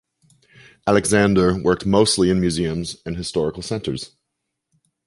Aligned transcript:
Alexander 0.87 1.61
worked 1.61 1.85
mostly 1.85 2.31
in 2.31 2.41
museums 2.41 2.97
and 3.05 3.15
historical 3.17 3.61
centers. 3.61 4.15